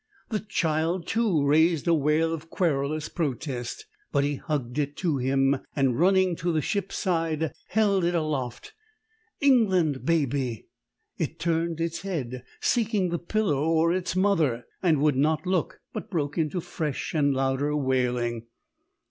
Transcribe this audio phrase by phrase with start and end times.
[0.29, 5.57] The child, too, raised a wail of querulous protest; but he hugged it to him,
[5.75, 8.73] and running to the ship's side held it aloft.
[9.41, 10.65] "England, baby!"
[11.19, 16.09] It turned its head, seeking the pillow or its mother; and would not look, but
[16.09, 18.47] broke into fresh and louder wailing.